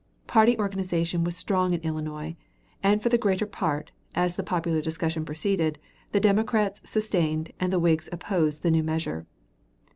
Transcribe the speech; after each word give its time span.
Party 0.25 0.57
organization 0.57 1.23
was 1.23 1.37
strong 1.37 1.75
in 1.75 1.81
Illinois, 1.81 2.35
and 2.81 3.03
for 3.03 3.09
the 3.09 3.19
greater 3.19 3.45
part, 3.45 3.91
as 4.15 4.35
the 4.35 4.41
popular 4.41 4.81
discussion 4.81 5.23
proceeded, 5.23 5.77
the 6.11 6.19
Democrats 6.19 6.81
sustained 6.83 7.51
and 7.59 7.71
the 7.71 7.79
Whigs 7.79 8.09
opposed 8.11 8.63
the 8.63 8.71
new 8.71 8.81
measure. 8.81 9.27